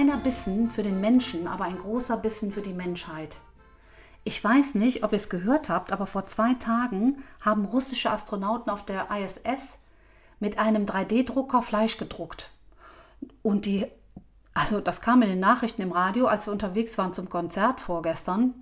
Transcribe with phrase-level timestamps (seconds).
[0.00, 3.40] Kleiner Bissen für den Menschen, aber ein großer Bissen für die Menschheit.
[4.24, 8.70] Ich weiß nicht, ob ihr es gehört habt, aber vor zwei Tagen haben russische Astronauten
[8.70, 9.78] auf der ISS
[10.38, 12.48] mit einem 3D-Drucker Fleisch gedruckt.
[13.42, 13.86] Und die,
[14.54, 18.54] also das kam in den Nachrichten im Radio, als wir unterwegs waren zum Konzert vorgestern.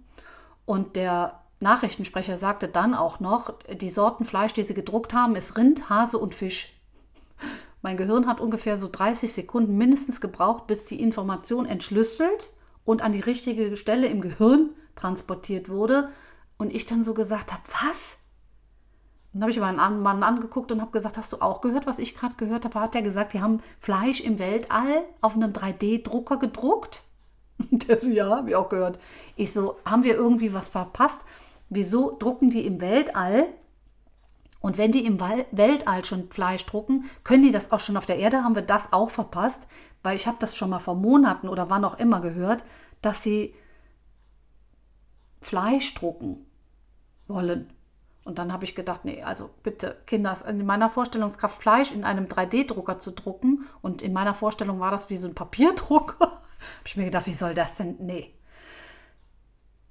[0.66, 5.56] Und der Nachrichtensprecher sagte dann auch noch, die Sorten Fleisch, die sie gedruckt haben, ist
[5.56, 6.77] Rind, Hase und Fisch.
[7.82, 12.50] Mein Gehirn hat ungefähr so 30 Sekunden mindestens gebraucht, bis die Information entschlüsselt
[12.84, 16.08] und an die richtige Stelle im Gehirn transportiert wurde.
[16.56, 18.18] Und ich dann so gesagt habe, was?
[19.32, 22.14] Dann habe ich meinen Mann angeguckt und habe gesagt, hast du auch gehört, was ich
[22.14, 22.80] gerade gehört habe?
[22.80, 27.04] Hat er gesagt, die haben Fleisch im Weltall auf einem 3D-Drucker gedruckt?
[27.70, 28.98] Und der so, ja, habe ich auch gehört.
[29.36, 31.20] Ich so, haben wir irgendwie was verpasst?
[31.68, 33.46] Wieso drucken die im Weltall
[34.60, 38.18] und wenn die im Weltall schon Fleisch drucken, können die das auch schon auf der
[38.18, 38.42] Erde?
[38.42, 39.66] Haben wir das auch verpasst?
[40.02, 42.64] Weil ich habe das schon mal vor Monaten oder wann auch immer gehört,
[43.00, 43.54] dass sie
[45.40, 46.46] Fleisch drucken
[47.28, 47.72] wollen.
[48.24, 52.26] Und dann habe ich gedacht, nee, also bitte, Kinder, in meiner Vorstellungskraft Fleisch in einem
[52.26, 56.18] 3D-Drucker zu drucken und in meiner Vorstellung war das wie so ein Papierdrucker.
[56.20, 56.42] habe
[56.84, 57.96] ich mir gedacht, wie soll das denn?
[58.00, 58.34] Nee,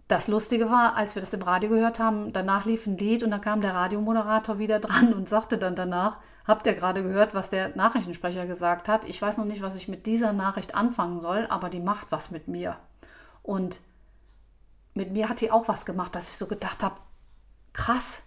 [0.07, 3.31] das Lustige war, als wir das im Radio gehört haben, danach lief ein Lied und
[3.31, 7.49] dann kam der Radiomoderator wieder dran und sagte dann danach, habt ihr gerade gehört, was
[7.49, 9.03] der Nachrichtensprecher gesagt hat?
[9.05, 12.31] Ich weiß noch nicht, was ich mit dieser Nachricht anfangen soll, aber die macht was
[12.31, 12.77] mit mir.
[13.43, 13.81] Und
[14.93, 16.95] mit mir hat die auch was gemacht, dass ich so gedacht habe,
[17.73, 18.23] krass,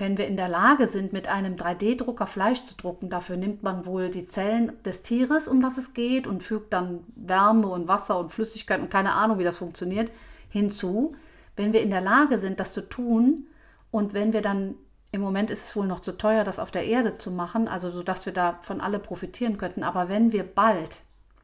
[0.00, 3.86] wenn wir in der Lage sind, mit einem 3D-Drucker Fleisch zu drucken, dafür nimmt man
[3.86, 8.18] wohl die Zellen des Tieres, um das es geht, und fügt dann Wärme und Wasser
[8.18, 10.10] und Flüssigkeit und keine Ahnung, wie das funktioniert,
[10.48, 11.14] hinzu.
[11.56, 13.46] Wenn wir in der Lage sind, das zu tun,
[13.90, 14.74] und wenn wir dann,
[15.12, 17.90] im Moment ist es wohl noch zu teuer, das auf der Erde zu machen, also
[17.90, 21.02] so dass wir davon alle profitieren könnten, aber wenn wir bald,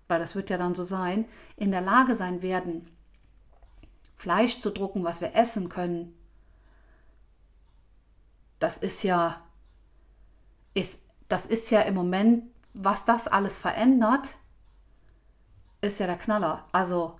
[0.08, 2.88] weil das wird ja dann so sein, in der Lage sein werden,
[4.16, 6.14] Fleisch zu drucken, was wir essen können,
[8.58, 9.42] das ist ja,
[10.74, 12.44] ist, das ist ja im Moment,
[12.74, 14.36] was das alles verändert,
[15.80, 16.64] ist ja der Knaller.
[16.72, 17.18] Also,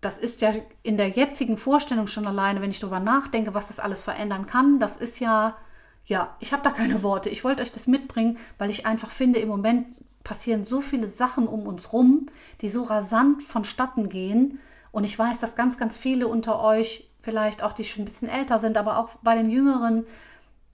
[0.00, 3.80] das ist ja in der jetzigen Vorstellung schon alleine, wenn ich darüber nachdenke, was das
[3.80, 5.56] alles verändern kann, das ist ja,
[6.04, 7.28] ja, ich habe da keine Worte.
[7.28, 11.48] Ich wollte euch das mitbringen, weil ich einfach finde, im Moment passieren so viele Sachen
[11.48, 12.26] um uns rum,
[12.60, 14.60] die so rasant vonstatten gehen.
[14.92, 18.30] Und ich weiß, dass ganz, ganz viele unter euch vielleicht auch die schon ein bisschen
[18.30, 20.06] älter sind, aber auch bei den Jüngeren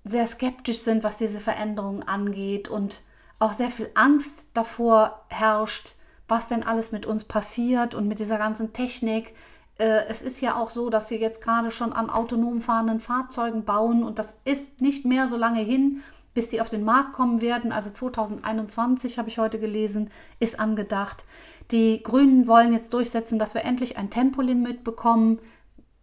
[0.04, 3.02] sehr skeptisch sind, was diese Veränderungen angeht und
[3.40, 5.96] auch sehr viel Angst davor herrscht,
[6.28, 9.34] was denn alles mit uns passiert und mit dieser ganzen Technik.
[9.78, 13.64] Äh, es ist ja auch so, dass sie jetzt gerade schon an autonom fahrenden Fahrzeugen
[13.64, 16.04] bauen und das ist nicht mehr so lange hin,
[16.34, 17.72] bis die auf den Markt kommen werden.
[17.72, 21.24] Also 2021 habe ich heute gelesen, ist angedacht.
[21.72, 25.40] Die Grünen wollen jetzt durchsetzen, dass wir endlich ein Tempolimit bekommen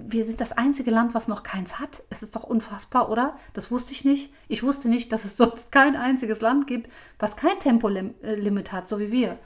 [0.07, 2.03] wir sind das einzige Land, was noch keins hat.
[2.09, 3.35] Es ist doch unfassbar, oder?
[3.53, 4.33] Das wusste ich nicht.
[4.47, 8.99] Ich wusste nicht, dass es sonst kein einziges Land gibt, was kein Tempolimit hat, so
[8.99, 9.37] wie wir.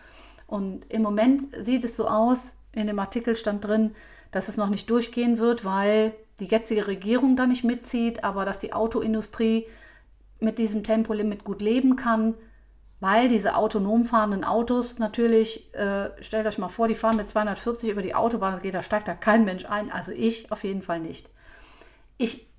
[0.47, 3.95] Und im Moment sieht es so aus, in dem Artikel stand drin,
[4.31, 8.59] dass es noch nicht durchgehen wird, weil die jetzige Regierung da nicht mitzieht, aber dass
[8.59, 9.65] die Autoindustrie
[10.39, 12.35] mit diesem Tempolimit gut leben kann
[13.05, 17.91] weil diese autonom fahrenden Autos natürlich, äh, stellt euch mal vor, die fahren mit 240
[17.91, 20.81] über die Autobahn, das geht, da steigt da kein Mensch ein, also ich auf jeden
[20.81, 21.29] Fall nicht.
[22.17, 22.49] Ich,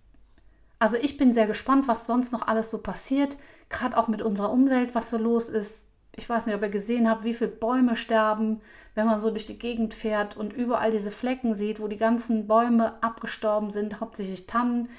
[0.78, 3.37] also ich bin sehr gespannt, was sonst noch alles so passiert,
[3.70, 5.84] gerade auch mit unserer Umwelt, was so los ist.
[6.14, 8.60] Ich weiß nicht, ob ihr gesehen habt, wie viele Bäume sterben,
[8.94, 12.46] wenn man so durch die Gegend fährt und überall diese Flecken sieht, wo die ganzen
[12.46, 14.90] Bäume abgestorben sind, hauptsächlich Tannen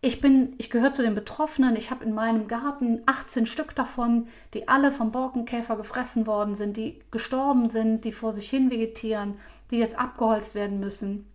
[0.00, 1.74] ich bin, ich gehöre zu den Betroffenen.
[1.76, 6.76] Ich habe in meinem Garten 18 Stück davon, die alle vom Borkenkäfer gefressen worden sind,
[6.76, 9.38] die gestorben sind, die vor sich hin vegetieren,
[9.70, 11.26] die jetzt abgeholzt werden müssen.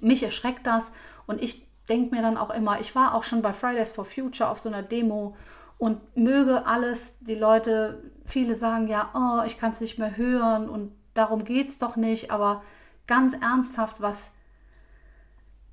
[0.00, 0.90] Mich erschreckt das
[1.26, 4.50] und ich denke mir dann auch immer, ich war auch schon bei Fridays for Future
[4.50, 5.36] auf so einer Demo
[5.78, 10.68] und möge alles, die Leute, viele sagen ja, oh, ich kann es nicht mehr hören
[10.68, 12.62] und darum geht es doch nicht, aber
[13.06, 14.30] ganz ernsthaft, was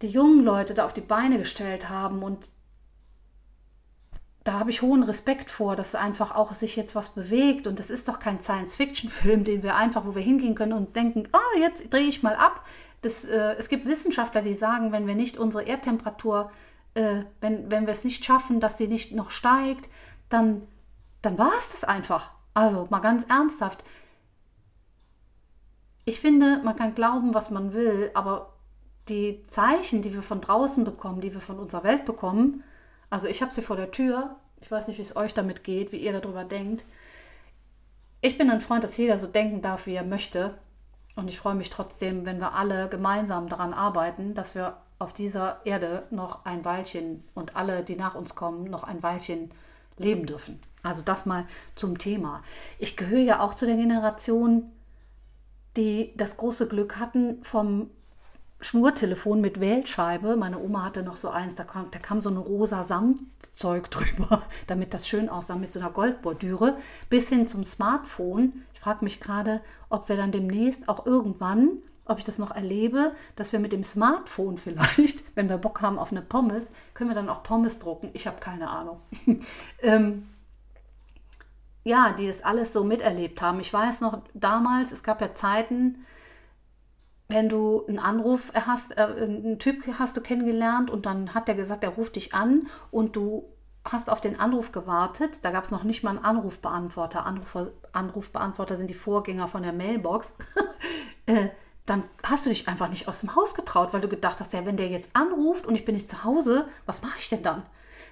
[0.01, 2.51] die jungen Leute da auf die Beine gestellt haben und
[4.43, 7.91] da habe ich hohen Respekt vor, dass einfach auch sich jetzt was bewegt und das
[7.91, 11.93] ist doch kein Science-Fiction-Film, den wir einfach, wo wir hingehen können und denken, oh, jetzt
[11.93, 12.65] drehe ich mal ab.
[13.03, 16.51] Das, äh, es gibt Wissenschaftler, die sagen, wenn wir nicht unsere Erdtemperatur,
[16.95, 19.89] äh, wenn, wenn wir es nicht schaffen, dass sie nicht noch steigt,
[20.29, 20.63] dann,
[21.21, 22.31] dann war es das einfach.
[22.55, 23.83] Also mal ganz ernsthaft.
[26.05, 28.50] Ich finde, man kann glauben, was man will, aber
[29.09, 32.63] die Zeichen, die wir von draußen bekommen, die wir von unserer Welt bekommen,
[33.09, 35.91] also ich habe sie vor der Tür, ich weiß nicht, wie es euch damit geht,
[35.91, 36.85] wie ihr darüber denkt.
[38.21, 40.57] Ich bin ein Freund, dass jeder so denken darf, wie er möchte.
[41.15, 45.65] Und ich freue mich trotzdem, wenn wir alle gemeinsam daran arbeiten, dass wir auf dieser
[45.65, 49.49] Erde noch ein Weilchen und alle, die nach uns kommen, noch ein Weilchen
[49.97, 50.61] leben dürfen.
[50.83, 51.45] Also das mal
[51.75, 52.43] zum Thema.
[52.79, 54.71] Ich gehöre ja auch zu der Generation,
[55.75, 57.89] die das große Glück hatten, vom
[58.61, 60.35] Schnurtelefon mit Wählscheibe.
[60.37, 64.43] Meine Oma hatte noch so eins, da kam, da kam so ein rosa Samtzeug drüber,
[64.67, 66.77] damit das schön aussah mit so einer Goldbordüre,
[67.09, 68.63] bis hin zum Smartphone.
[68.73, 73.13] Ich frage mich gerade, ob wir dann demnächst auch irgendwann, ob ich das noch erlebe,
[73.35, 77.15] dass wir mit dem Smartphone vielleicht, wenn wir Bock haben auf eine Pommes, können wir
[77.15, 78.09] dann auch Pommes drucken.
[78.13, 79.01] Ich habe keine Ahnung.
[79.81, 80.27] ähm,
[81.83, 83.59] ja, die es alles so miterlebt haben.
[83.59, 86.05] Ich weiß noch damals, es gab ja Zeiten,
[87.31, 91.55] wenn du einen Anruf hast, äh, einen Typ hast du kennengelernt und dann hat der
[91.55, 93.45] gesagt, er ruft dich an und du
[93.83, 95.43] hast auf den Anruf gewartet.
[95.43, 97.25] Da gab es noch nicht mal einen Anrufbeantworter.
[97.25, 100.33] Anrufer, Anrufbeantworter sind die Vorgänger von der Mailbox.
[101.25, 101.49] äh,
[101.85, 104.65] dann hast du dich einfach nicht aus dem Haus getraut, weil du gedacht hast, ja,
[104.65, 107.63] wenn der jetzt anruft und ich bin nicht zu Hause, was mache ich denn dann?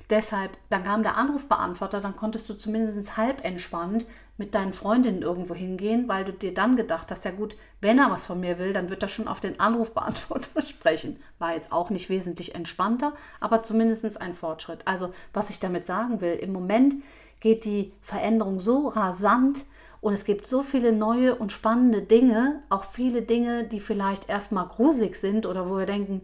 [0.10, 4.08] Deshalb, dann kam der Anrufbeantworter, dann konntest du zumindest halb entspannt
[4.38, 8.10] mit deinen Freundinnen irgendwo hingehen, weil du dir dann gedacht hast, ja gut, wenn er
[8.10, 11.18] was von mir will, dann wird er schon auf den Anrufbeantworter sprechen.
[11.38, 14.88] War jetzt auch nicht wesentlich entspannter, aber zumindest ein Fortschritt.
[14.88, 16.96] Also, was ich damit sagen will, im Moment
[17.40, 19.66] geht die Veränderung so rasant
[20.02, 24.68] und es gibt so viele neue und spannende Dinge, auch viele Dinge, die vielleicht erstmal
[24.68, 26.22] gruselig sind oder wo wir denken,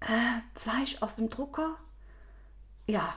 [0.00, 1.76] äh, Fleisch aus dem Drucker?
[2.90, 3.14] Ja,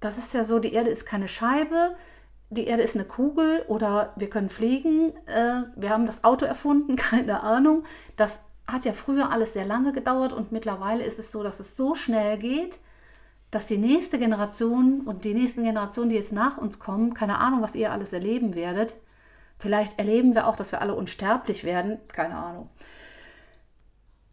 [0.00, 1.96] das ist ja so, die Erde ist keine Scheibe,
[2.50, 5.12] die Erde ist eine Kugel oder wir können fliegen.
[5.26, 7.84] Äh, wir haben das Auto erfunden, keine Ahnung.
[8.16, 11.76] Das hat ja früher alles sehr lange gedauert und mittlerweile ist es so, dass es
[11.76, 12.80] so schnell geht,
[13.50, 17.62] dass die nächste Generation und die nächsten Generationen, die jetzt nach uns kommen, keine Ahnung,
[17.62, 18.96] was ihr alles erleben werdet.
[19.58, 22.68] Vielleicht erleben wir auch, dass wir alle unsterblich werden, keine Ahnung.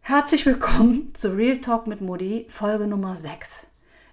[0.00, 3.66] Herzlich willkommen zu Real Talk mit Mutti, Folge Nummer 6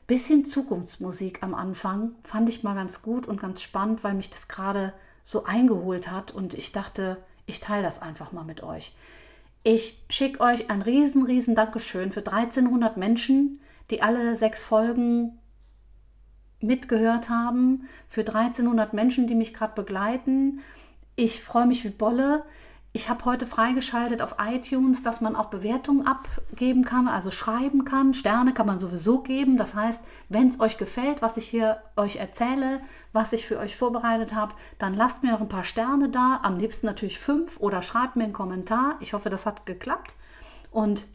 [0.08, 4.48] bisschen Zukunftsmusik am Anfang fand ich mal ganz gut und ganz spannend, weil mich das
[4.48, 8.94] gerade so eingeholt hat und ich dachte, ich teile das einfach mal mit euch.
[9.64, 15.40] Ich schicke euch ein riesen, riesen Dankeschön für 1300 Menschen, die alle sechs Folgen
[16.60, 20.62] mitgehört haben, für 1300 Menschen, die mich gerade begleiten.
[21.16, 22.44] Ich freue mich wie Bolle.
[22.96, 28.14] Ich habe heute freigeschaltet auf iTunes, dass man auch Bewertungen abgeben kann, also schreiben kann.
[28.14, 29.58] Sterne kann man sowieso geben.
[29.58, 32.82] Das heißt, wenn es euch gefällt, was ich hier euch erzähle,
[33.12, 36.40] was ich für euch vorbereitet habe, dann lasst mir noch ein paar Sterne da.
[36.44, 38.98] Am liebsten natürlich fünf oder schreibt mir einen Kommentar.
[39.00, 40.14] Ich hoffe, das hat geklappt.
[40.70, 41.08] Und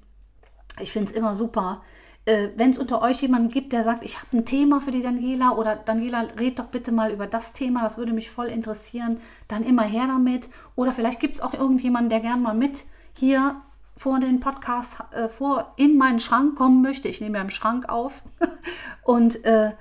[0.80, 1.82] ich finde es immer super,
[2.28, 5.00] äh, wenn es unter euch jemanden gibt, der sagt, ich habe ein Thema für die
[5.00, 9.18] Daniela oder Daniela, red doch bitte mal über das Thema, das würde mich voll interessieren,
[9.49, 10.50] dann immer her damit.
[10.76, 13.62] Oder vielleicht gibt es auch irgendjemanden, der gern mal mit hier
[13.97, 17.08] vor den Podcast, äh, vor in meinen Schrank kommen möchte.
[17.08, 18.23] Ich nehme ja im Schrank auf.
[19.04, 19.73] und äh,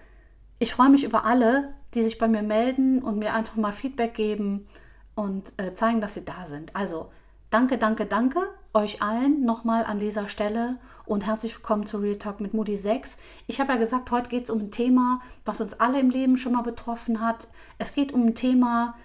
[0.59, 4.13] ich freue mich über alle, die sich bei mir melden und mir einfach mal Feedback
[4.13, 4.67] geben
[5.15, 6.73] und äh, zeigen, dass sie da sind.
[6.77, 7.11] Also
[7.49, 8.41] danke, danke, danke
[8.73, 13.17] euch allen nochmal an dieser Stelle und herzlich willkommen zu Real Talk mit Moody 6.
[13.47, 16.37] Ich habe ja gesagt, heute geht es um ein Thema, was uns alle im Leben
[16.37, 17.47] schon mal betroffen hat.
[17.79, 18.95] Es geht um ein Thema,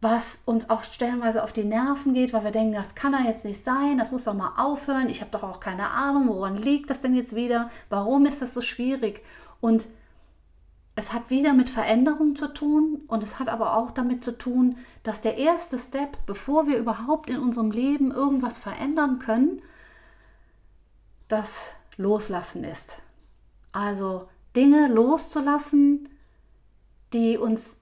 [0.00, 3.44] was uns auch stellenweise auf die Nerven geht, weil wir denken, das kann da jetzt
[3.44, 5.08] nicht sein, das muss doch mal aufhören.
[5.08, 7.68] Ich habe doch auch keine Ahnung, woran liegt das denn jetzt wieder?
[7.88, 9.22] Warum ist das so schwierig?
[9.60, 9.86] Und
[10.94, 14.76] es hat wieder mit Veränderung zu tun und es hat aber auch damit zu tun,
[15.02, 19.62] dass der erste Step, bevor wir überhaupt in unserem Leben irgendwas verändern können,
[21.28, 23.02] das Loslassen ist.
[23.72, 26.10] Also Dinge loszulassen,
[27.14, 27.78] die uns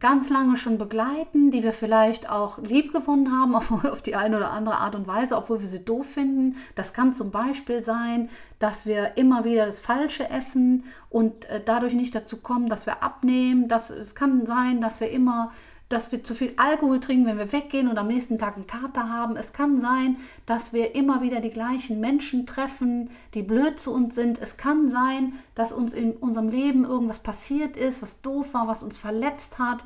[0.00, 3.54] ganz lange schon begleiten, die wir vielleicht auch lieb gewonnen haben
[3.86, 6.56] auf, die eine oder andere Art und Weise, obwohl wir sie doof finden.
[6.74, 8.28] Das kann zum Beispiel sein,
[8.58, 13.02] dass wir immer wieder das Falsche essen und äh, dadurch nicht dazu kommen, dass wir
[13.02, 13.68] abnehmen.
[13.68, 15.50] Das, es kann sein, dass wir immer
[15.88, 19.08] dass wir zu viel Alkohol trinken, wenn wir weggehen und am nächsten Tag einen Kater
[19.08, 19.36] haben.
[19.36, 24.14] Es kann sein, dass wir immer wieder die gleichen Menschen treffen, die blöd zu uns
[24.14, 24.38] sind.
[24.38, 28.82] Es kann sein, dass uns in unserem Leben irgendwas passiert ist, was doof war, was
[28.82, 29.84] uns verletzt hat,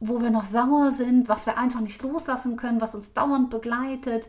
[0.00, 4.28] wo wir noch sauer sind, was wir einfach nicht loslassen können, was uns dauernd begleitet,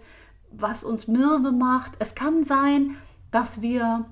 [0.51, 1.93] was uns mürbe macht.
[1.99, 2.95] Es kann sein,
[3.29, 4.05] dass wir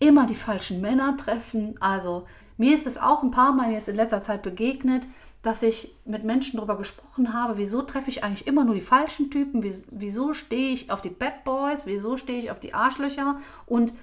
[0.00, 1.76] immer die falschen Männer treffen.
[1.80, 2.24] Also
[2.56, 5.06] mir ist es auch ein paar Mal jetzt in letzter Zeit begegnet,
[5.42, 9.30] dass ich mit Menschen darüber gesprochen habe, wieso treffe ich eigentlich immer nur die falschen
[9.30, 13.94] Typen, wieso stehe ich auf die Bad Boys, wieso stehe ich auf die Arschlöcher und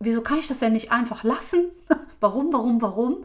[0.00, 1.66] wieso kann ich das denn nicht einfach lassen?
[2.20, 3.24] warum, warum, warum?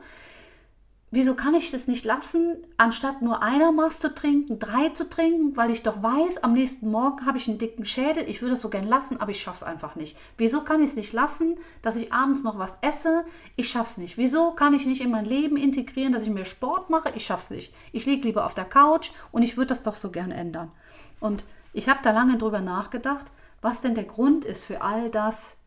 [1.11, 5.57] Wieso kann ich das nicht lassen, anstatt nur einer Maß zu trinken, drei zu trinken,
[5.57, 8.61] weil ich doch weiß, am nächsten Morgen habe ich einen dicken Schädel, ich würde es
[8.61, 10.17] so gern lassen, aber ich schaffe es einfach nicht.
[10.37, 13.25] Wieso kann ich es nicht lassen, dass ich abends noch was esse?
[13.57, 14.17] Ich schaffe es nicht.
[14.17, 17.11] Wieso kann ich nicht in mein Leben integrieren, dass ich mehr Sport mache?
[17.13, 17.73] Ich schaffe es nicht.
[17.91, 20.71] Ich liege lieber auf der Couch und ich würde das doch so gern ändern.
[21.19, 25.57] Und ich habe da lange drüber nachgedacht, was denn der Grund ist für all das,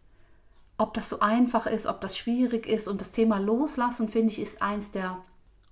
[0.78, 2.88] ob das so einfach ist, ob das schwierig ist.
[2.88, 5.18] Und das Thema Loslassen, finde ich, ist eins der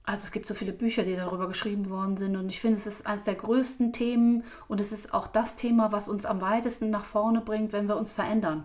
[0.04, 2.87] also es gibt so viele Bücher, die darüber geschrieben worden sind und ich finde, es
[2.87, 6.90] ist eines der größten Themen und es ist auch das Thema, was uns am weitesten
[6.90, 8.64] nach vorne bringt, wenn wir uns verändern.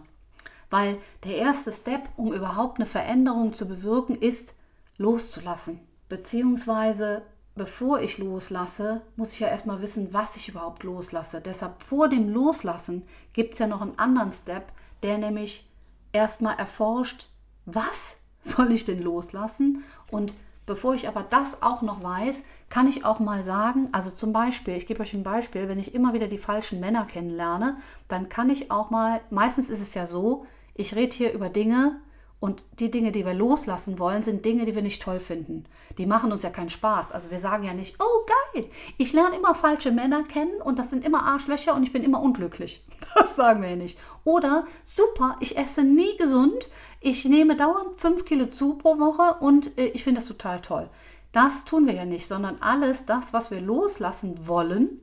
[0.70, 4.56] Weil der erste Step, um überhaupt eine Veränderung zu bewirken, ist
[4.98, 5.80] loszulassen.
[6.10, 7.22] Beziehungsweise,
[7.56, 11.40] bevor ich loslasse, muss ich ja erstmal wissen, was ich überhaupt loslasse.
[11.40, 13.04] Deshalb vor dem Loslassen
[13.34, 15.70] gibt es ja noch einen anderen Step, der nämlich
[16.14, 17.30] erstmal erforscht,
[17.66, 20.34] was soll ich denn loslassen und
[20.68, 24.76] Bevor ich aber das auch noch weiß, kann ich auch mal sagen, also zum Beispiel,
[24.76, 27.78] ich gebe euch ein Beispiel, wenn ich immer wieder die falschen Männer kennenlerne,
[28.10, 30.46] dann kann ich auch mal, meistens ist es ja so,
[30.76, 32.02] ich rede hier über Dinge,
[32.40, 35.66] und die Dinge, die wir loslassen wollen, sind Dinge, die wir nicht toll finden.
[35.98, 37.12] Die machen uns ja keinen Spaß.
[37.12, 38.66] Also wir sagen ja nicht, oh geil,
[38.98, 42.22] ich lerne immer falsche Männer kennen und das sind immer Arschlöcher und ich bin immer
[42.22, 42.84] unglücklich.
[43.16, 43.98] Das sagen wir ja nicht.
[44.26, 46.70] Oder super, ich esse nie gesund,
[47.02, 50.88] ich nehme dauernd fünf Kilo zu pro Woche und äh, ich finde das total toll.
[51.32, 55.02] Das tun wir ja nicht, sondern alles das, was wir loslassen wollen,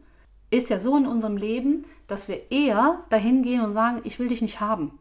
[0.51, 4.29] ist ja so in unserem Leben, dass wir eher dahin gehen und sagen, ich will
[4.29, 4.97] dich nicht haben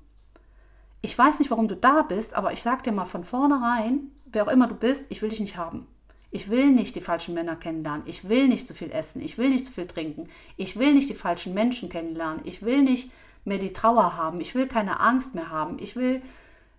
[1.04, 4.48] ich weiß nicht, warum du da bist, aber ich sag dir mal von vornherein, wer
[4.48, 5.86] auch immer du bist, ich will dich nicht haben.
[6.32, 8.04] Ich will nicht die falschen Männer kennenlernen.
[8.08, 9.22] Ich will nicht zu viel essen.
[9.22, 10.24] Ich will nicht zu viel trinken.
[10.56, 12.40] Ich will nicht die falschen Menschen kennenlernen.
[12.46, 13.12] Ich will nicht
[13.44, 14.40] mehr die Trauer haben.
[14.40, 15.78] Ich will keine Angst mehr haben.
[15.78, 16.22] Ich will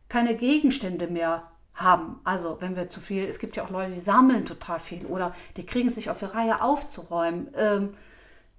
[0.08, 2.18] keine Gegenstände mehr haben.
[2.24, 5.34] Also wenn wir zu viel, es gibt ja auch Leute, die sammeln total viel oder
[5.58, 7.48] die kriegen es nicht auf die Reihe aufzuräumen.
[7.54, 7.90] Ähm,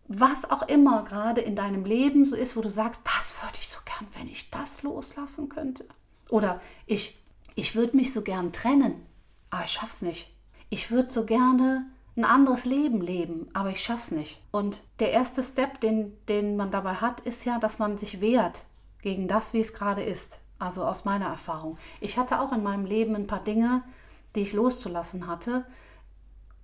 [0.08, 3.70] was auch immer gerade in deinem Leben so ist, wo du sagst, das würde ich
[3.70, 5.86] so gern, wenn ich das loslassen könnte.
[6.30, 7.18] Oder ich,
[7.56, 9.06] ich würde mich so gern trennen,
[9.50, 10.32] aber ich schaff's nicht.
[10.70, 14.42] Ich würde so gerne ein anderes Leben leben, aber ich schaff's nicht.
[14.52, 18.66] Und der erste Step, den, den man dabei hat, ist ja, dass man sich wehrt
[19.02, 20.42] gegen das, wie es gerade ist.
[20.58, 21.78] Also aus meiner Erfahrung.
[22.00, 23.84] Ich hatte auch in meinem Leben ein paar Dinge,
[24.36, 25.66] die ich loszulassen hatte.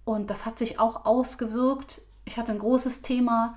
[0.06, 3.56] Und das hat sich auch ausgewirkt ich hatte ein großes Thema,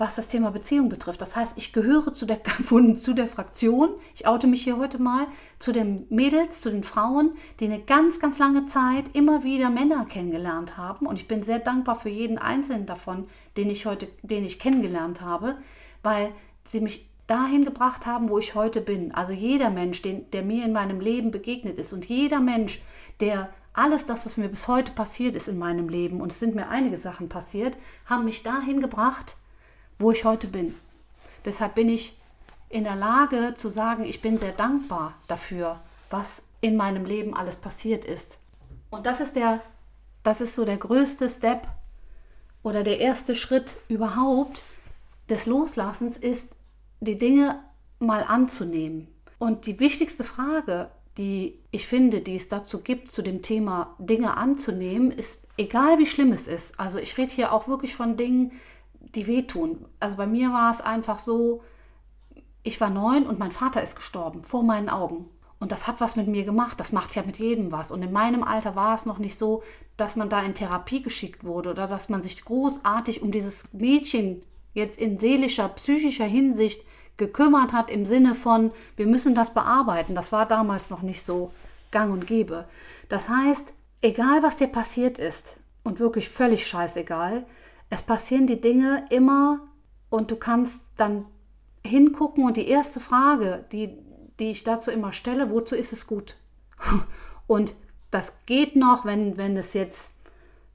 [0.00, 1.20] was das Thema Beziehung betrifft.
[1.20, 2.40] Das heißt, ich gehöre zu der,
[2.96, 5.26] zu der Fraktion, ich oute mich hier heute mal,
[5.58, 10.06] zu den Mädels, zu den Frauen, die eine ganz, ganz lange Zeit immer wieder Männer
[10.06, 11.06] kennengelernt haben.
[11.06, 13.26] Und ich bin sehr dankbar für jeden einzelnen davon,
[13.58, 15.58] den ich heute, den ich kennengelernt habe,
[16.02, 16.32] weil
[16.64, 19.14] sie mich dahin gebracht haben, wo ich heute bin.
[19.14, 22.80] Also jeder Mensch, den, der mir in meinem Leben begegnet ist und jeder Mensch,
[23.20, 26.54] der alles das, was mir bis heute passiert ist in meinem Leben, und es sind
[26.54, 29.36] mir einige Sachen passiert, haben mich dahin gebracht,
[29.98, 30.74] wo ich heute bin.
[31.44, 32.18] Deshalb bin ich
[32.68, 37.56] in der Lage zu sagen, ich bin sehr dankbar dafür, was in meinem Leben alles
[37.56, 38.38] passiert ist.
[38.90, 39.60] Und das ist der,
[40.22, 41.66] das ist so der größte Step
[42.62, 44.62] oder der erste Schritt überhaupt
[45.30, 46.54] des Loslassens ist,
[47.00, 47.58] die Dinge
[47.98, 49.08] mal anzunehmen.
[49.38, 54.36] Und die wichtigste Frage die ich finde, die es dazu gibt, zu dem Thema Dinge
[54.36, 56.78] anzunehmen, ist egal wie schlimm es ist.
[56.78, 58.52] Also ich rede hier auch wirklich von Dingen,
[59.14, 59.84] die wehtun.
[59.98, 61.62] Also bei mir war es einfach so,
[62.62, 65.28] ich war neun und mein Vater ist gestorben vor meinen Augen.
[65.58, 66.80] Und das hat was mit mir gemacht.
[66.80, 67.92] Das macht ja mit jedem was.
[67.92, 69.62] Und in meinem Alter war es noch nicht so,
[69.98, 74.40] dass man da in Therapie geschickt wurde oder dass man sich großartig um dieses Mädchen
[74.72, 76.84] jetzt in seelischer, psychischer Hinsicht
[77.20, 80.16] gekümmert hat im Sinne von, wir müssen das bearbeiten.
[80.16, 81.52] Das war damals noch nicht so
[81.92, 82.66] gang und gäbe.
[83.08, 83.72] Das heißt,
[84.02, 87.46] egal was dir passiert ist, und wirklich völlig scheißegal.
[87.88, 89.68] Es passieren die Dinge immer
[90.08, 91.26] und du kannst dann
[91.84, 93.98] hingucken und die erste Frage, die,
[94.38, 96.36] die ich dazu immer stelle, wozu ist es gut?
[97.46, 97.74] Und
[98.12, 100.12] das geht noch, wenn, wenn es jetzt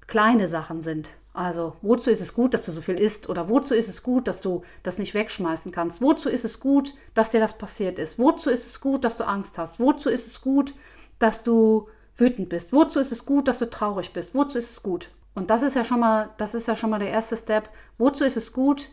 [0.07, 1.11] kleine Sachen sind.
[1.36, 3.27] Also, wozu ist es gut, dass du so viel isst?
[3.27, 6.01] Oder wozu ist es gut, dass du das nicht wegschmeißen kannst?
[6.01, 8.18] Wozu ist es gut, dass dir das passiert ist?
[8.18, 9.77] Wozu ist es gut, dass du Angst hast?
[9.77, 10.74] Wozu ist es gut,
[11.20, 12.72] dass du wütend bist?
[12.72, 14.34] Wozu ist es gut, dass du traurig bist?
[14.34, 15.10] Wozu ist es gut?
[15.34, 17.70] Und das ist ja schon mal, das ist ja schon mal der erste Step.
[17.98, 18.88] Wozu ist es gut,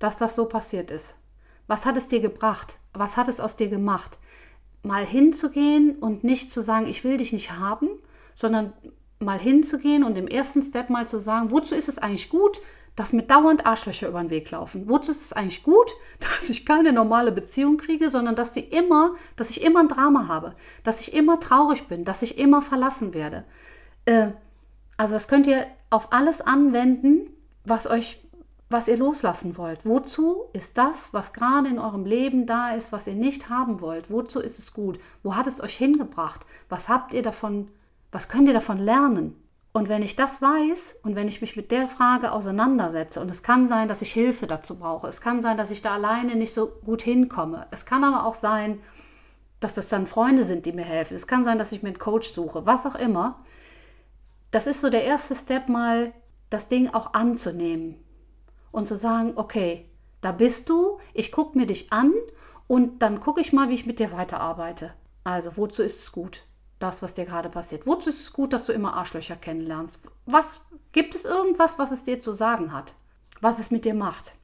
[0.00, 1.14] dass das so passiert ist?
[1.68, 2.78] Was hat es dir gebracht?
[2.92, 4.18] Was hat es aus dir gemacht?
[4.82, 7.88] Mal hinzugehen und nicht zu sagen, ich will dich nicht haben,
[8.34, 8.72] sondern
[9.24, 12.60] mal hinzugehen und im ersten Step mal zu sagen, wozu ist es eigentlich gut,
[12.96, 14.88] dass mir dauernd Arschlöcher über den Weg laufen?
[14.88, 15.90] Wozu ist es eigentlich gut,
[16.20, 20.28] dass ich keine normale Beziehung kriege, sondern dass die immer, dass ich immer ein Drama
[20.28, 23.44] habe, dass ich immer traurig bin, dass ich immer verlassen werde?
[24.04, 24.28] Äh,
[24.96, 27.30] also das könnt ihr auf alles anwenden,
[27.64, 28.20] was euch
[28.70, 29.86] was ihr loslassen wollt.
[29.86, 34.10] Wozu ist das, was gerade in eurem Leben da ist, was ihr nicht haben wollt?
[34.10, 34.98] Wozu ist es gut?
[35.22, 36.44] Wo hat es euch hingebracht?
[36.68, 37.68] Was habt ihr davon
[38.14, 39.34] was könnt ihr davon lernen?
[39.72, 43.42] Und wenn ich das weiß und wenn ich mich mit der Frage auseinandersetze, und es
[43.42, 46.54] kann sein, dass ich Hilfe dazu brauche, es kann sein, dass ich da alleine nicht
[46.54, 48.78] so gut hinkomme, es kann aber auch sein,
[49.58, 51.98] dass das dann Freunde sind, die mir helfen, es kann sein, dass ich mir einen
[51.98, 53.44] Coach suche, was auch immer,
[54.52, 56.12] das ist so der erste Step mal,
[56.50, 57.96] das Ding auch anzunehmen
[58.70, 59.90] und zu sagen, okay,
[60.20, 62.12] da bist du, ich gucke mir dich an
[62.68, 64.94] und dann gucke ich mal, wie ich mit dir weiterarbeite.
[65.24, 66.44] Also, wozu ist es gut?
[66.78, 67.86] Das, was dir gerade passiert?
[67.86, 70.00] Wozu ist es gut, dass du immer Arschlöcher kennenlernst?
[70.26, 70.60] Was
[70.92, 72.94] gibt es irgendwas, was es dir zu sagen hat?
[73.40, 74.34] Was es mit dir macht?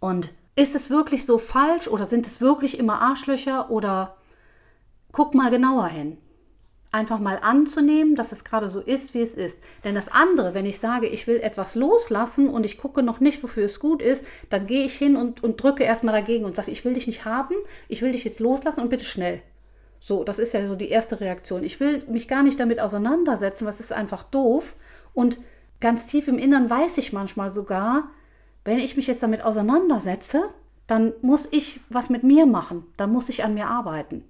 [0.00, 4.16] Und ist es wirklich so falsch oder sind es wirklich immer Arschlöcher oder
[5.12, 6.18] guck mal genauer hin?
[6.90, 9.60] Einfach mal anzunehmen, dass es gerade so ist, wie es ist.
[9.84, 13.42] Denn das andere, wenn ich sage, ich will etwas loslassen und ich gucke noch nicht,
[13.42, 16.70] wofür es gut ist, dann gehe ich hin und, und drücke erstmal dagegen und sage,
[16.70, 17.54] ich will dich nicht haben,
[17.88, 19.42] ich will dich jetzt loslassen und bitte schnell.
[20.00, 21.64] So, das ist ja so die erste Reaktion.
[21.64, 24.74] Ich will mich gar nicht damit auseinandersetzen, was ist einfach doof.
[25.14, 25.38] Und
[25.80, 28.10] ganz tief im Innern weiß ich manchmal sogar,
[28.64, 30.42] wenn ich mich jetzt damit auseinandersetze,
[30.86, 34.24] dann muss ich was mit mir machen, dann muss ich an mir arbeiten.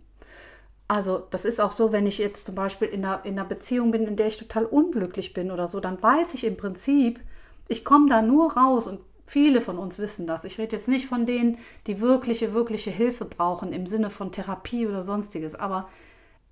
[0.88, 3.90] Also das ist auch so, wenn ich jetzt zum Beispiel in einer, in einer Beziehung
[3.90, 7.20] bin, in der ich total unglücklich bin oder so, dann weiß ich im Prinzip,
[7.68, 10.44] ich komme da nur raus und Viele von uns wissen das.
[10.44, 14.86] Ich rede jetzt nicht von denen, die wirkliche, wirkliche Hilfe brauchen im Sinne von Therapie
[14.86, 15.54] oder sonstiges.
[15.54, 15.86] Aber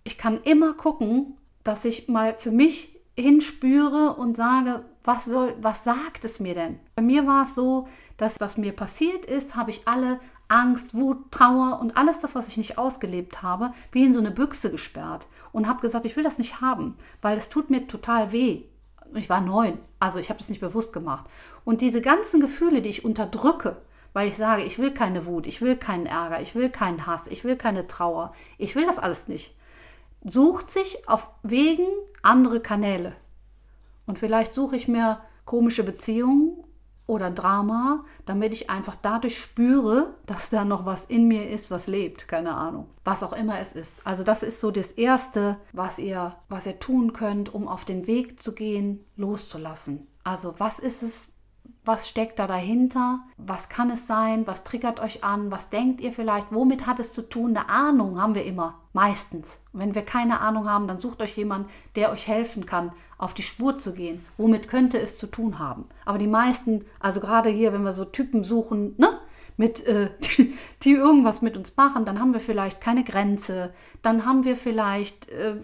[0.05, 5.85] ich kann immer gucken, dass ich mal für mich hinspüre und sage, was soll, was
[5.85, 6.79] sagt es mir denn?
[6.97, 11.33] Bei mir war es so, dass was mir passiert ist, habe ich alle Angst, Wut,
[11.33, 15.29] Trauer und alles das, was ich nicht ausgelebt habe, wie in so eine Büchse gesperrt
[15.51, 18.65] und habe gesagt, ich will das nicht haben, weil es tut mir total weh
[19.15, 21.27] ich war neun, also ich habe das nicht bewusst gemacht.
[21.65, 23.77] Und diese ganzen Gefühle, die ich unterdrücke,
[24.13, 27.27] weil ich sage, ich will keine Wut, ich will keinen Ärger, ich will keinen Hass,
[27.27, 29.55] ich will keine Trauer, ich will das alles nicht,
[30.25, 31.87] sucht sich auf Wegen
[32.23, 33.15] andere Kanäle.
[34.07, 36.65] Und vielleicht suche ich mir komische Beziehungen
[37.07, 41.87] oder Drama, damit ich einfach dadurch spüre, dass da noch was in mir ist, was
[41.87, 42.89] lebt, keine Ahnung.
[43.05, 44.05] Was auch immer es ist.
[44.05, 48.07] Also das ist so das erste, was ihr was ihr tun könnt, um auf den
[48.07, 50.07] Weg zu gehen, loszulassen.
[50.25, 51.29] Also was ist es,
[51.85, 53.21] was steckt da dahinter?
[53.37, 54.47] Was kann es sein?
[54.47, 55.51] Was triggert euch an?
[55.51, 56.53] Was denkt ihr vielleicht?
[56.53, 57.57] Womit hat es zu tun?
[57.57, 59.61] Eine Ahnung haben wir immer, meistens.
[59.73, 63.35] Und wenn wir keine Ahnung haben, dann sucht euch jemand, der euch helfen kann, auf
[63.35, 64.25] die Spur zu gehen.
[64.37, 65.85] Womit könnte es zu tun haben?
[66.05, 69.21] Aber die meisten, also gerade hier, wenn wir so Typen suchen, ne?
[69.57, 70.11] Mit, äh,
[70.83, 75.29] die, irgendwas mit uns machen, dann haben wir vielleicht keine Grenze, dann haben wir vielleicht
[75.31, 75.57] äh,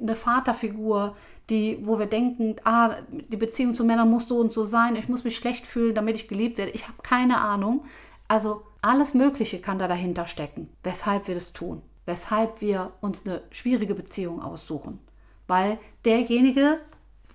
[0.00, 1.16] eine Vaterfigur,
[1.50, 5.08] die, wo wir denken, ah, die Beziehung zu Männern muss so und so sein, ich
[5.08, 6.72] muss mich schlecht fühlen, damit ich geliebt werde.
[6.72, 7.84] Ich habe keine Ahnung.
[8.28, 13.42] Also alles Mögliche kann da dahinter stecken, weshalb wir das tun, weshalb wir uns eine
[13.50, 15.00] schwierige Beziehung aussuchen.
[15.46, 16.78] Weil derjenige,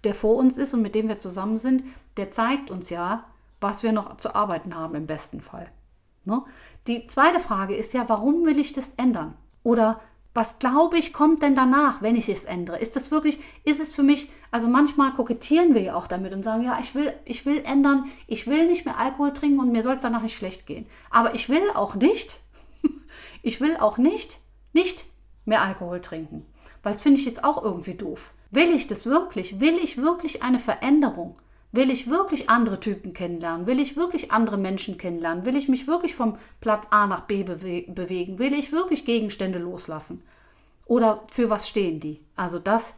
[0.04, 1.84] der vor uns ist und mit dem wir zusammen sind,
[2.18, 3.26] der zeigt uns ja,
[3.62, 5.70] was wir noch zu arbeiten haben im besten Fall.
[6.28, 6.44] Ne?
[6.88, 9.34] Die zweite Frage ist ja, warum will ich das ändern?
[9.64, 10.02] Oder
[10.34, 12.78] was glaube ich, kommt denn danach, wenn ich es ändere?
[12.78, 16.44] Ist das wirklich, ist es für mich, also manchmal kokettieren wir ja auch damit und
[16.44, 19.82] sagen, ja, ich will, ich will ändern, ich will nicht mehr Alkohol trinken und mir
[19.82, 20.86] soll es danach nicht schlecht gehen.
[21.10, 22.42] Aber ich will auch nicht,
[23.42, 24.40] ich will auch nicht,
[24.74, 25.06] nicht
[25.46, 26.46] mehr Alkohol trinken.
[26.84, 28.34] Weil das finde ich jetzt auch irgendwie doof.
[28.52, 29.60] Will ich das wirklich?
[29.60, 31.38] Will ich wirklich eine Veränderung?
[31.72, 33.68] Will ich wirklich andere Typen kennenlernen?
[33.68, 35.46] Will ich wirklich andere Menschen kennenlernen?
[35.46, 38.40] Will ich mich wirklich vom Platz A nach B bewe bewegen?
[38.40, 40.24] Will ich wirklich Gegenstände loslassen?
[40.86, 42.22] Oder für was stehen die?
[42.36, 42.94] Also das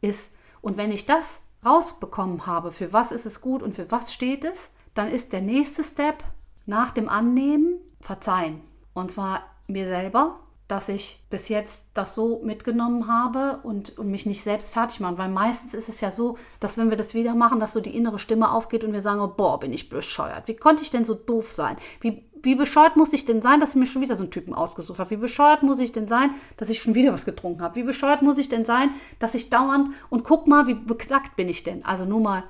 [0.00, 0.30] ist,
[0.62, 4.44] und wenn ich das rausbekommen habe, für was ist es gut und für was steht
[4.44, 6.24] es, dann ist der nächste Step
[6.66, 8.62] nach dem Annehmen verzeihen.
[8.94, 14.24] Und zwar mir selber, dass ich bis jetzt das so mitgenommen habe und, und, mich
[14.24, 15.18] nicht selbst fertig machen.
[15.18, 17.94] Weil meistens ist es ja so, dass wenn wir das wieder machen, dass so die
[17.94, 20.48] innere Stimme aufgeht und wir sagen, oh, boah, bin ich bescheuert.
[20.48, 21.76] Wie konnte ich denn so doof sein?
[22.00, 24.54] Wie, wie bescheuert muss ich denn sein, dass ich mir schon wieder so einen Typen
[24.54, 25.10] ausgesucht habe?
[25.10, 27.76] Wie bescheuert muss ich denn sein, dass ich schon wieder was getrunken habe?
[27.76, 31.50] Wie bescheuert muss ich denn sein, dass ich dauernd und guck mal, wie beknackt bin
[31.50, 31.84] ich denn?
[31.84, 32.44] Also nur mal,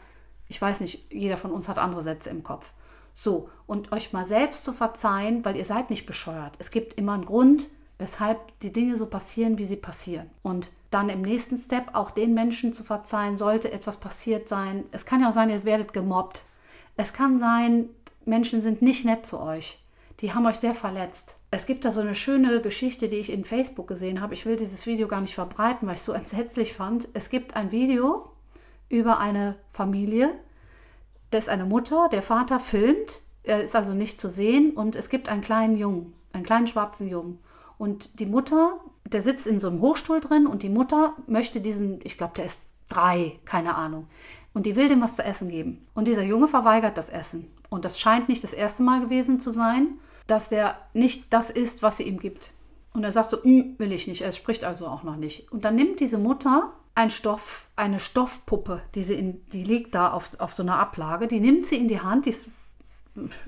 [0.48, 2.72] ich weiß nicht, jeder von uns hat andere Sätze im Kopf.
[3.12, 6.56] So, und euch mal selbst zu verzeihen, weil ihr seid nicht bescheuert.
[6.58, 10.30] Es gibt immer einen Grund, weshalb die Dinge so passieren, wie sie passieren.
[10.42, 14.84] Und dann im nächsten Step auch den Menschen zu verzeihen, sollte etwas passiert sein.
[14.92, 16.44] Es kann ja auch sein, ihr werdet gemobbt.
[16.96, 17.88] Es kann sein,
[18.24, 19.78] Menschen sind nicht nett zu euch.
[20.20, 21.36] Die haben euch sehr verletzt.
[21.50, 24.34] Es gibt da so eine schöne Geschichte, die ich in Facebook gesehen habe.
[24.34, 27.08] Ich will dieses Video gar nicht verbreiten, weil ich es so entsetzlich fand.
[27.14, 28.30] Es gibt ein Video
[28.88, 30.30] über eine Familie.
[31.30, 35.08] Da ist eine Mutter, der Vater filmt, er ist also nicht zu sehen und es
[35.08, 37.40] gibt einen kleinen Jungen, einen kleinen schwarzen Jungen.
[37.84, 42.00] Und die Mutter, der sitzt in so einem Hochstuhl drin und die Mutter möchte diesen,
[42.02, 44.06] ich glaube, der ist drei, keine Ahnung.
[44.54, 45.86] Und die will dem was zu essen geben.
[45.92, 47.52] Und dieser Junge verweigert das Essen.
[47.68, 51.82] Und das scheint nicht das erste Mal gewesen zu sein, dass der nicht das isst,
[51.82, 52.54] was sie ihm gibt.
[52.94, 54.22] Und er sagt so, hm, will ich nicht.
[54.22, 55.52] Er spricht also auch noch nicht.
[55.52, 60.10] Und dann nimmt diese Mutter ein Stoff, eine Stoffpuppe, die, sie in, die liegt da
[60.10, 62.48] auf, auf so einer Ablage, die nimmt sie in die Hand, die ist,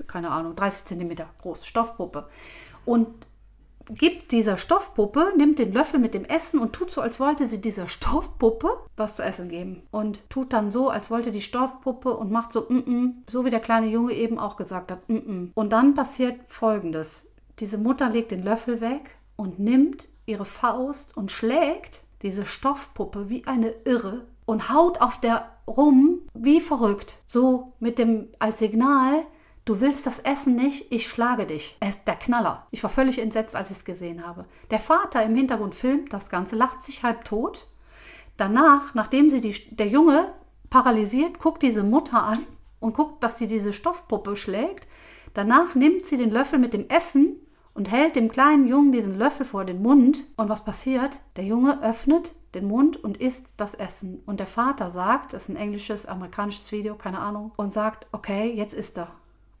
[0.05, 2.29] keine Ahnung, 30 Zentimeter große Stoffpuppe.
[2.85, 3.07] Und
[3.89, 7.61] gibt dieser Stoffpuppe, nimmt den Löffel mit dem Essen und tut so, als wollte sie
[7.61, 9.83] dieser Stoffpuppe was zu essen geben.
[9.91, 13.49] Und tut dann so, als wollte die Stoffpuppe und macht so, mm -mm, so wie
[13.49, 15.51] der kleine Junge eben auch gesagt hat, mm -mm.
[15.53, 17.27] Und dann passiert folgendes.
[17.59, 23.45] Diese Mutter legt den Löffel weg und nimmt ihre Faust und schlägt diese Stoffpuppe wie
[23.47, 27.19] eine Irre und haut auf der rum wie verrückt.
[27.25, 29.25] So mit dem als Signal,
[29.67, 31.75] Du willst das Essen nicht, ich schlage dich.
[31.81, 32.65] Er ist der Knaller.
[32.71, 34.45] Ich war völlig entsetzt, als ich es gesehen habe.
[34.71, 37.67] Der Vater im Hintergrund filmt das Ganze, lacht sich halb tot.
[38.37, 40.31] Danach, nachdem sie die, der Junge
[40.69, 42.47] paralysiert, guckt diese Mutter an
[42.79, 44.87] und guckt, dass sie diese Stoffpuppe schlägt.
[45.33, 47.35] Danach nimmt sie den Löffel mit dem Essen
[47.73, 50.23] und hält dem kleinen Jungen diesen Löffel vor den Mund.
[50.37, 51.19] Und was passiert?
[51.35, 54.23] Der Junge öffnet den Mund und isst das Essen.
[54.25, 58.49] Und der Vater sagt, das ist ein englisches, amerikanisches Video, keine Ahnung, und sagt, okay,
[58.53, 59.11] jetzt isst er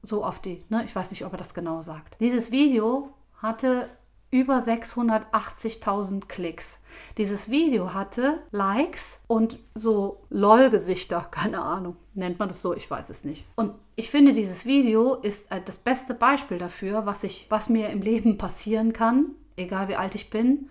[0.07, 0.83] so auf die, ne?
[0.85, 2.19] ich weiß nicht, ob er das genau sagt.
[2.19, 3.89] Dieses Video hatte
[4.29, 6.79] über 680.000 Klicks.
[7.17, 13.09] Dieses Video hatte Likes und so LOL-Gesichter, keine Ahnung, nennt man das so, ich weiß
[13.09, 13.45] es nicht.
[13.55, 17.89] Und ich finde, dieses Video ist äh, das beste Beispiel dafür, was, ich, was mir
[17.89, 20.69] im Leben passieren kann, egal wie alt ich bin.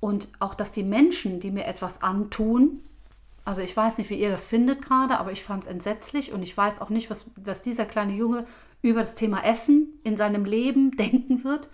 [0.00, 2.82] Und auch, dass die Menschen, die mir etwas antun,
[3.44, 6.42] also ich weiß nicht, wie ihr das findet gerade, aber ich fand es entsetzlich und
[6.42, 8.44] ich weiß auch nicht, was, was dieser kleine Junge
[8.82, 11.68] über das Thema Essen in seinem Leben denken wird.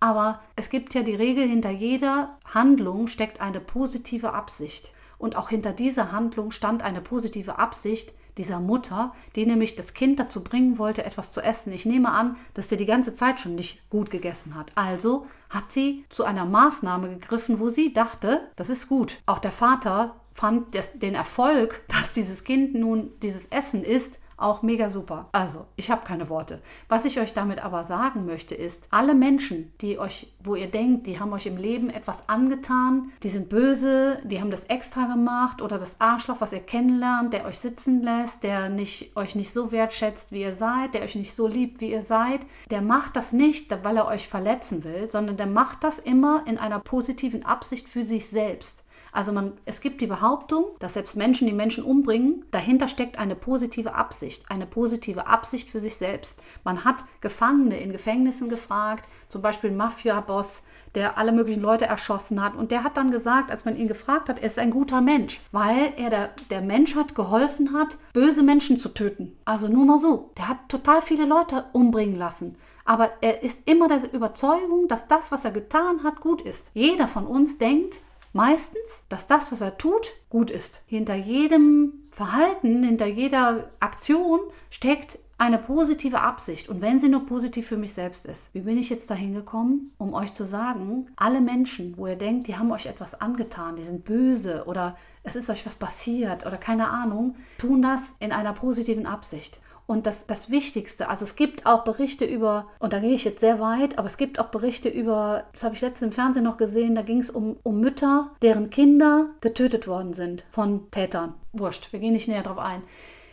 [0.00, 4.92] Aber es gibt ja die Regel, hinter jeder Handlung steckt eine positive Absicht.
[5.18, 10.18] Und auch hinter dieser Handlung stand eine positive Absicht dieser Mutter, die nämlich das Kind
[10.18, 11.72] dazu bringen wollte, etwas zu essen.
[11.72, 14.72] Ich nehme an, dass der die ganze Zeit schon nicht gut gegessen hat.
[14.74, 19.18] Also hat sie zu einer Maßnahme gegriffen, wo sie dachte, das ist gut.
[19.26, 24.88] Auch der Vater fand den Erfolg, dass dieses Kind nun dieses Essen isst, auch mega
[24.88, 25.28] super.
[25.32, 26.60] Also, ich habe keine Worte.
[26.88, 31.06] Was ich euch damit aber sagen möchte, ist, alle Menschen, die euch, wo ihr denkt,
[31.06, 35.62] die haben euch im Leben etwas angetan, die sind böse, die haben das extra gemacht
[35.62, 39.72] oder das Arschloch, was ihr kennenlernt, der euch sitzen lässt, der nicht, euch nicht so
[39.72, 43.32] wertschätzt, wie ihr seid, der euch nicht so liebt, wie ihr seid, der macht das
[43.32, 47.88] nicht, weil er euch verletzen will, sondern der macht das immer in einer positiven Absicht
[47.88, 48.83] für sich selbst.
[49.12, 53.36] Also man, es gibt die Behauptung, dass selbst Menschen, die Menschen umbringen, dahinter steckt eine
[53.36, 56.42] positive Absicht, eine positive Absicht für sich selbst.
[56.64, 60.64] Man hat Gefangene in Gefängnissen gefragt, zum Beispiel Mafia-Boss,
[60.96, 62.56] der alle möglichen Leute erschossen hat.
[62.56, 65.40] Und der hat dann gesagt, als man ihn gefragt hat, er ist ein guter Mensch,
[65.52, 69.36] weil er der, der Menschheit geholfen hat, böse Menschen zu töten.
[69.44, 70.32] Also nur mal so.
[70.36, 72.56] Der hat total viele Leute umbringen lassen.
[72.84, 76.70] Aber er ist immer der Überzeugung, dass das, was er getan hat, gut ist.
[76.74, 78.00] Jeder von uns denkt,
[78.34, 80.82] meistens, dass das, was er tut, gut ist.
[80.86, 87.66] Hinter jedem Verhalten, hinter jeder Aktion steckt eine positive Absicht und wenn sie nur positiv
[87.66, 88.54] für mich selbst ist.
[88.54, 92.46] Wie bin ich jetzt dahin gekommen, um euch zu sagen, alle Menschen, wo ihr denkt,
[92.46, 96.56] die haben euch etwas angetan, die sind böse oder es ist euch was passiert oder
[96.56, 99.60] keine Ahnung, tun das in einer positiven Absicht.
[99.86, 103.40] Und das, das Wichtigste, also es gibt auch Berichte über, und da gehe ich jetzt
[103.40, 106.56] sehr weit, aber es gibt auch Berichte über, das habe ich letztens im Fernsehen noch
[106.56, 111.34] gesehen, da ging es um, um Mütter, deren Kinder getötet worden sind von Tätern.
[111.52, 112.82] Wurscht, wir gehen nicht näher drauf ein.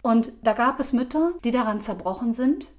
[0.01, 2.73] Und da gab es Mütter, die daran zerbrochen sind.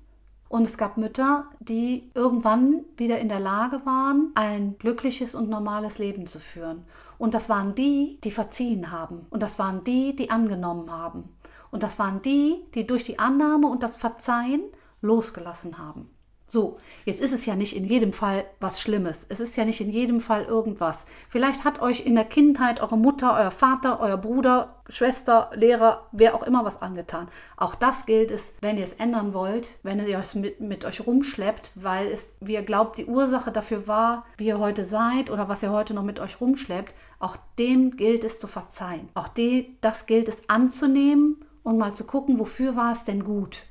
[0.49, 5.99] Und es gab Mütter, die irgendwann wieder in der Lage waren, ein glückliches und normales
[5.99, 6.85] Leben zu führen.
[7.17, 9.25] Und das waren die, die verziehen haben.
[9.31, 11.35] Und das waren die, die angenommen haben.
[11.73, 14.63] Und das waren die, die durch die Annahme und das Verzeihen
[15.01, 16.11] losgelassen haben.
[16.47, 19.25] So, jetzt ist es ja nicht in jedem Fall was Schlimmes.
[19.31, 21.07] Es ist ja nicht in jedem Fall irgendwas.
[21.31, 26.35] Vielleicht hat euch in der Kindheit eure Mutter, euer Vater, euer Bruder, Schwester, Lehrer, wer
[26.35, 27.29] auch immer was angetan.
[27.57, 31.07] Auch das gilt es, wenn ihr es ändern wollt, wenn ihr es mit, mit euch
[31.07, 35.49] rumschleppt, weil es, wie ihr glaubt, die Ursache dafür war, wie ihr heute seid oder
[35.49, 36.95] was ihr heute noch mit euch rumschleppt.
[37.19, 39.09] Auch dem gilt es zu verzeihen.
[39.15, 43.63] Auch die, das gilt es anzunehmen und mal zu gucken, wofür war es denn gut.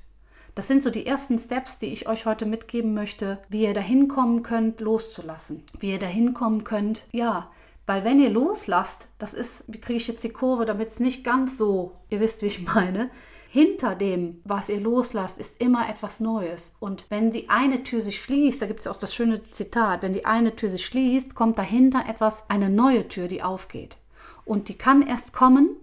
[0.56, 4.08] Das sind so die ersten Steps, die ich euch heute mitgeben möchte, wie ihr dahin
[4.08, 5.64] kommen könnt, loszulassen.
[5.80, 7.50] Wie ihr dahin kommen könnt, ja,
[7.86, 11.24] weil wenn ihr loslasst, das ist, wie kriege ich jetzt die Kurve, damit es nicht
[11.24, 13.10] ganz so, ihr wisst, wie ich meine,
[13.50, 16.76] hinter dem, was ihr loslasst, ist immer etwas Neues.
[16.80, 20.14] Und wenn die eine Tür sich schließt, da gibt es auch das schöne Zitat, wenn
[20.14, 23.98] die eine Tür sich schließt, kommt dahinter etwas, eine neue Tür, die aufgeht.
[24.46, 25.76] Und die kann erst kommen,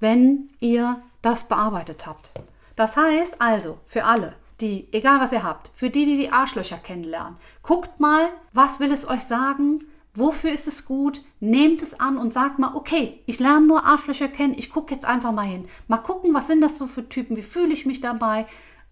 [0.00, 2.30] wenn ihr das bearbeitet habt.
[2.76, 6.76] Das heißt also für alle, die, egal was ihr habt, für die, die die Arschlöcher
[6.76, 9.80] kennenlernen, guckt mal, was will es euch sagen,
[10.14, 14.28] wofür ist es gut, nehmt es an und sagt mal, okay, ich lerne nur Arschlöcher
[14.28, 15.66] kennen, ich gucke jetzt einfach mal hin.
[15.88, 18.46] Mal gucken, was sind das so für Typen, wie fühle ich mich dabei.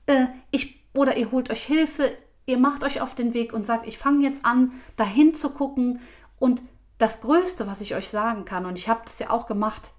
[0.06, 2.10] Äh, ich, oder ihr holt euch Hilfe,
[2.46, 6.00] ihr macht euch auf den Weg und sagt, ich fange jetzt an, dahin zu gucken.
[6.40, 6.62] Und
[6.98, 9.92] das Größte, was ich euch sagen kann, und ich habe das ja auch gemacht,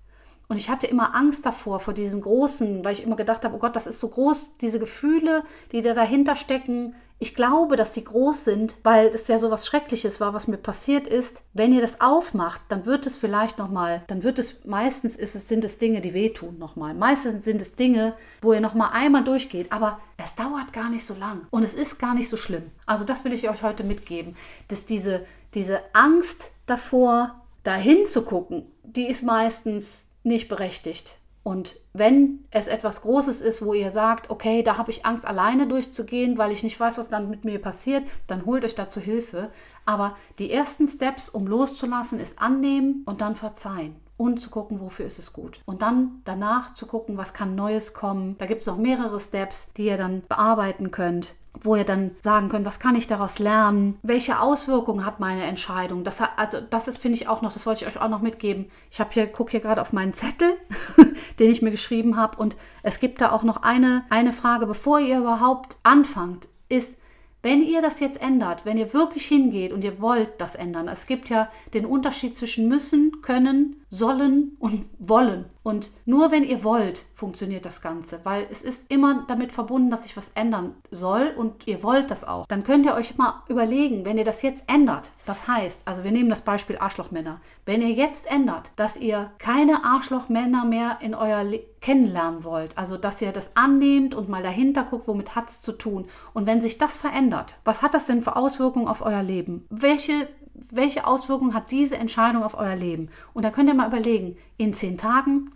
[0.48, 3.60] und ich hatte immer Angst davor, vor diesem Großen, weil ich immer gedacht habe, oh
[3.60, 6.96] Gott, das ist so groß, diese Gefühle, die da dahinter stecken.
[7.18, 10.58] Ich glaube, dass die groß sind, weil es ja so was Schreckliches war, was mir
[10.58, 11.44] passiert ist.
[11.54, 15.48] Wenn ihr das aufmacht, dann wird es vielleicht nochmal, dann wird es, meistens ist es,
[15.48, 16.94] sind es Dinge, die wehtun nochmal.
[16.94, 21.16] Meistens sind es Dinge, wo ihr nochmal einmal durchgeht, aber es dauert gar nicht so
[21.16, 22.70] lang und es ist gar nicht so schlimm.
[22.86, 24.36] Also das will ich euch heute mitgeben,
[24.68, 31.18] dass diese, diese Angst davor, dahin zu gucken, die ist meistens nicht berechtigt.
[31.44, 35.68] Und wenn es etwas Großes ist, wo ihr sagt, okay, da habe ich Angst, alleine
[35.68, 39.52] durchzugehen, weil ich nicht weiß, was dann mit mir passiert, dann holt euch dazu Hilfe.
[39.86, 43.96] Aber die ersten Steps, um loszulassen, ist annehmen und dann verzeihen.
[44.18, 45.60] Und zu gucken, wofür ist es gut.
[45.66, 48.38] Und dann danach zu gucken, was kann Neues kommen.
[48.40, 52.50] Da gibt es noch mehrere Steps, die ihr dann bearbeiten könnt wo ihr dann sagen
[52.50, 53.98] könnt, was kann ich daraus lernen?
[54.04, 56.04] Welche Auswirkungen hat meine Entscheidung?
[56.04, 58.65] Das also das ist, finde ich auch noch, das wollte ich euch auch noch mitgeben.
[58.91, 60.58] Ich habe hier, gucke hier gerade auf meinen Zettel,
[61.39, 65.00] den ich mir geschrieben habe und es gibt da auch noch eine, eine Frage, bevor
[65.00, 66.98] ihr überhaupt anfangt, ist,
[67.46, 71.06] wenn ihr das jetzt ändert, wenn ihr wirklich hingeht und ihr wollt das ändern, es
[71.06, 75.46] gibt ja den Unterschied zwischen müssen, können, sollen und wollen.
[75.64, 80.04] Und nur wenn ihr wollt, funktioniert das Ganze, weil es ist immer damit verbunden, dass
[80.04, 82.46] sich was ändern soll und ihr wollt das auch.
[82.46, 86.12] Dann könnt ihr euch mal überlegen, wenn ihr das jetzt ändert, das heißt, also wir
[86.12, 91.44] nehmen das Beispiel Arschlochmänner, wenn ihr jetzt ändert, dass ihr keine Arschlochmänner mehr in euer
[91.44, 95.62] Leben kennenlernen wollt, also dass ihr das annehmt und mal dahinter guckt, womit hat es
[95.62, 96.06] zu tun.
[96.34, 99.68] Und wenn sich das verändert, was hat das denn für Auswirkungen auf euer Leben?
[99.70, 100.28] Welche
[100.72, 103.10] welche Auswirkungen hat diese Entscheidung auf euer Leben?
[103.34, 105.52] Und da könnt ihr mal überlegen, in zehn Tagen,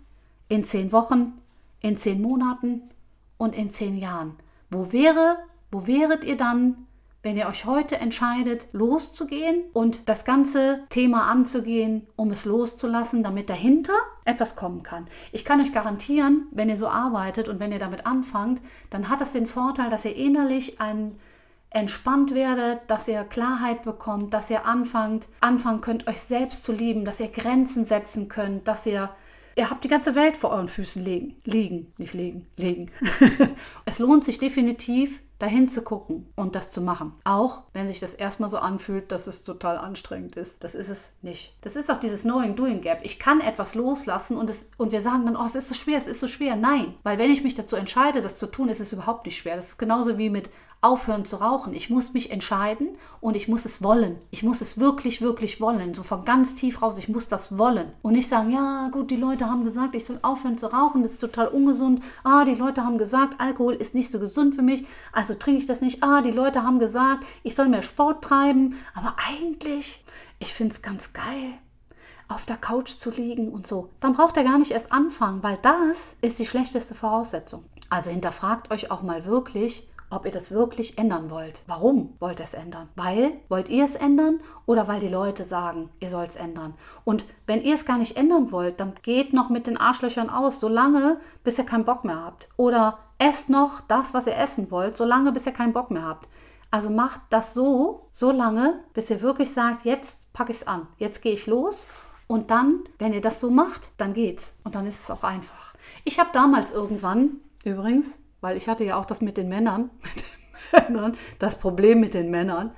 [0.48, 1.38] in zehn Wochen,
[1.80, 2.82] in zehn Monaten
[3.38, 4.34] und in zehn Jahren.
[4.70, 5.38] Wo wäre,
[5.70, 6.86] wo wäret ihr dann,
[7.22, 13.50] wenn ihr euch heute entscheidet, loszugehen und das ganze Thema anzugehen, um es loszulassen, damit
[13.50, 13.92] dahinter
[14.24, 15.04] etwas kommen kann.
[15.32, 19.20] Ich kann euch garantieren, wenn ihr so arbeitet und wenn ihr damit anfangt, dann hat
[19.20, 21.16] das den Vorteil, dass ihr innerlich einen
[21.70, 27.04] entspannt werdet, dass ihr Klarheit bekommt, dass ihr anfangt, anfangen könnt, euch selbst zu lieben,
[27.04, 29.10] dass ihr Grenzen setzen könnt, dass ihr
[29.56, 31.36] Ihr habt die ganze Welt vor euren Füßen liegen.
[31.44, 32.90] Liegen, nicht legen, legen.
[33.84, 37.14] es lohnt sich definitiv, dahin zu gucken und das zu machen.
[37.24, 40.62] Auch wenn sich das erstmal so anfühlt, dass es total anstrengend ist.
[40.62, 41.56] Das ist es nicht.
[41.62, 43.00] Das ist auch dieses Knowing-Doing-Gap.
[43.02, 45.96] Ich kann etwas loslassen und, es, und wir sagen dann, oh, es ist so schwer,
[45.96, 46.56] es ist so schwer.
[46.56, 49.56] Nein, weil wenn ich mich dazu entscheide, das zu tun, ist es überhaupt nicht schwer.
[49.56, 50.50] Das ist genauso wie mit
[50.82, 51.74] aufhören zu rauchen.
[51.74, 52.88] Ich muss mich entscheiden
[53.20, 54.18] und ich muss es wollen.
[54.30, 55.92] Ich muss es wirklich, wirklich wollen.
[55.92, 56.96] So von ganz tief raus.
[56.96, 57.92] Ich muss das wollen.
[58.02, 61.02] Und nicht sagen, ja, gut, die Leute haben gesagt, ich soll aufhören zu rauchen.
[61.02, 62.02] Das ist total ungesund.
[62.24, 64.86] Ah, die Leute haben gesagt, Alkohol ist nicht so gesund für mich.
[65.12, 66.02] Also trinke ich das nicht.
[66.02, 68.74] Ah, die Leute haben gesagt, ich soll mehr Sport treiben.
[68.94, 70.02] Aber eigentlich,
[70.38, 71.58] ich finde es ganz geil
[72.30, 73.90] auf der Couch zu liegen und so.
[73.98, 77.64] Dann braucht er gar nicht erst anfangen, weil das ist die schlechteste Voraussetzung.
[77.90, 81.62] Also hinterfragt euch auch mal wirklich, ob ihr das wirklich ändern wollt.
[81.66, 82.88] Warum wollt ihr es ändern?
[82.96, 86.74] Weil, wollt ihr es ändern oder weil die Leute sagen, ihr sollt es ändern?
[87.04, 90.60] Und wenn ihr es gar nicht ändern wollt, dann geht noch mit den Arschlöchern aus,
[90.60, 92.48] solange bis ihr keinen Bock mehr habt.
[92.56, 96.28] Oder esst noch das, was ihr essen wollt, solange bis ihr keinen Bock mehr habt.
[96.72, 100.86] Also macht das so, so lange, bis ihr wirklich sagt, jetzt packe ich es an,
[100.98, 101.86] jetzt gehe ich los.
[102.28, 104.54] Und dann, wenn ihr das so macht, dann geht's.
[104.62, 105.74] Und dann ist es auch einfach.
[106.04, 110.24] Ich habe damals irgendwann, übrigens, weil ich hatte ja auch das mit den Männern, mit
[110.24, 112.72] den Männern, das Problem mit den Männern.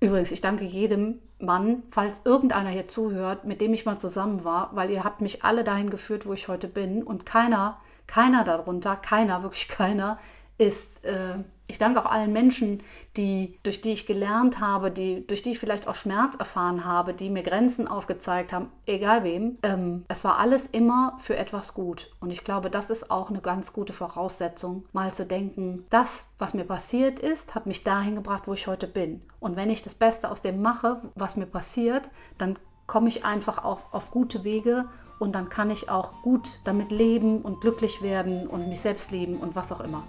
[0.00, 4.70] Übrigens, ich danke jedem Mann, falls irgendeiner hier zuhört, mit dem ich mal zusammen war,
[4.74, 8.96] weil ihr habt mich alle dahin geführt, wo ich heute bin und keiner, keiner darunter,
[8.96, 10.18] keiner, wirklich keiner
[10.56, 12.82] ist äh, ich danke auch allen Menschen,
[13.16, 17.12] die, durch die ich gelernt habe, die, durch die ich vielleicht auch Schmerz erfahren habe,
[17.12, 19.58] die mir Grenzen aufgezeigt haben, egal wem.
[19.62, 22.10] Ähm, es war alles immer für etwas gut.
[22.20, 26.54] Und ich glaube, das ist auch eine ganz gute Voraussetzung, mal zu denken, das, was
[26.54, 29.20] mir passiert ist, hat mich dahin gebracht, wo ich heute bin.
[29.38, 33.62] Und wenn ich das Beste aus dem mache, was mir passiert, dann komme ich einfach
[33.62, 34.86] auf, auf gute Wege
[35.18, 39.36] und dann kann ich auch gut damit leben und glücklich werden und mich selbst lieben
[39.36, 40.04] und was auch immer.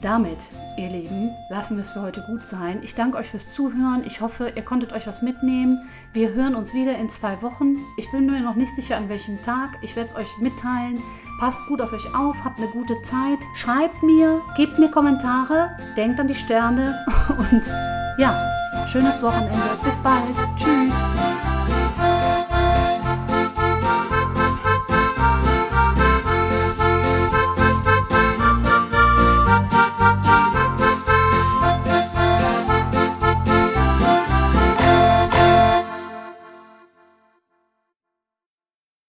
[0.00, 2.78] Damit, ihr Lieben, lassen wir es für heute gut sein.
[2.82, 4.02] Ich danke euch fürs Zuhören.
[4.06, 5.82] Ich hoffe, ihr konntet euch was mitnehmen.
[6.14, 7.76] Wir hören uns wieder in zwei Wochen.
[7.98, 9.76] Ich bin mir noch nicht sicher, an welchem Tag.
[9.82, 11.02] Ich werde es euch mitteilen.
[11.38, 13.40] Passt gut auf euch auf, habt eine gute Zeit.
[13.54, 17.66] Schreibt mir, gebt mir Kommentare, denkt an die Sterne und
[18.18, 18.50] ja,
[18.88, 19.76] schönes Wochenende.
[19.84, 20.34] Bis bald.
[20.56, 21.49] Tschüss.